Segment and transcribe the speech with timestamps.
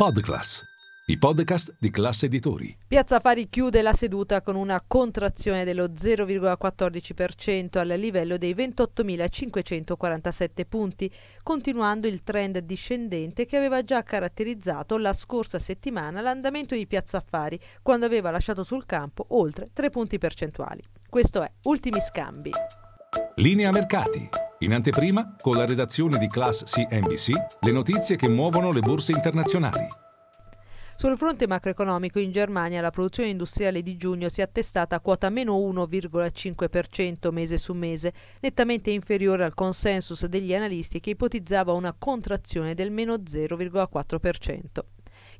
[0.00, 0.62] Podclass,
[1.06, 2.72] i podcast di classe editori.
[2.86, 11.12] Piazza Affari chiude la seduta con una contrazione dello 0,14% al livello dei 28.547 punti,
[11.42, 17.58] continuando il trend discendente che aveva già caratterizzato la scorsa settimana l'andamento di Piazza Affari,
[17.82, 20.80] quando aveva lasciato sul campo oltre 3 punti percentuali.
[21.08, 22.52] Questo è Ultimi Scambi.
[23.34, 24.37] Linea Mercati.
[24.60, 27.30] In anteprima, con la redazione di Class CNBC,
[27.60, 29.86] le notizie che muovono le borse internazionali.
[30.96, 35.30] Sul fronte macroeconomico in Germania la produzione industriale di giugno si è attestata a quota
[35.30, 42.74] meno 1,5% mese su mese, nettamente inferiore al consensus degli analisti che ipotizzava una contrazione
[42.74, 44.60] del meno 0,4%.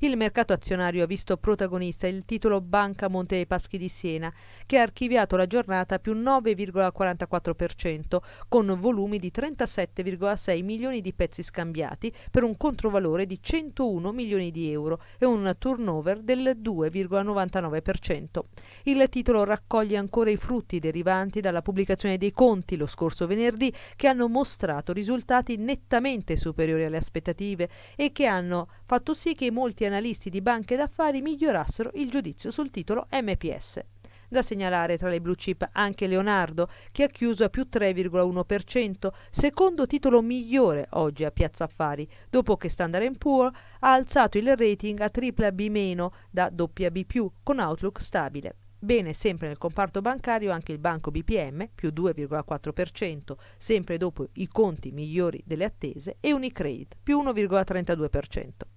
[0.01, 4.33] Il mercato azionario ha visto protagonista il titolo Banca Monte dei Paschi di Siena,
[4.65, 12.13] che ha archiviato la giornata più 9,44%, con volumi di 37,6 milioni di pezzi scambiati
[12.31, 18.39] per un controvalore di 101 milioni di euro e un turnover del 2,99%.
[18.83, 24.07] Il titolo raccoglie ancora i frutti derivanti dalla pubblicazione dei conti lo scorso venerdì, che
[24.07, 30.29] hanno mostrato risultati nettamente superiori alle aspettative e che hanno fatto sì che molti analisti
[30.29, 33.81] di banche d'affari migliorassero il giudizio sul titolo MPS.
[34.31, 39.87] Da segnalare tra le blue chip anche Leonardo, che ha chiuso a più 3,1%, secondo
[39.87, 45.09] titolo migliore oggi a Piazza Affari, dopo che Standard Poor's ha alzato il rating a
[45.09, 48.55] BBB- da WB+, con outlook stabile.
[48.81, 54.91] Bene, sempre nel comparto bancario anche il banco BPM, più 2,4%, sempre dopo i conti
[54.91, 58.68] migliori delle attese, e Unicredit, più 1,32%.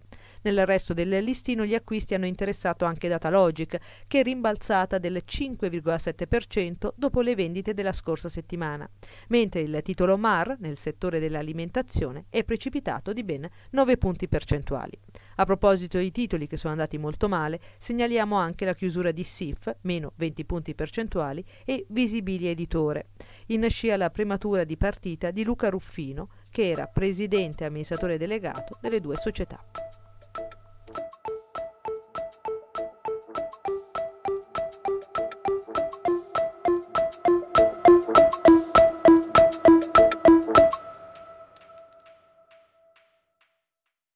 [0.42, 6.90] Nel resto del listino gli acquisti hanno interessato anche Datalogic, che è rimbalzata del 5,7%
[6.94, 8.88] dopo le vendite della scorsa settimana,
[9.28, 14.98] mentre il titolo MAR, nel settore dell'alimentazione, è precipitato di ben 9 punti percentuali.
[15.36, 19.74] A proposito di titoli che sono andati molto male, segnaliamo anche la chiusura di SIF,
[19.82, 23.10] meno 20 punti percentuali, e Visibili Editore.
[23.46, 28.76] In scia la prematura di partita di Luca Ruffino, che era presidente e amministratore delegato
[28.80, 29.81] delle due società.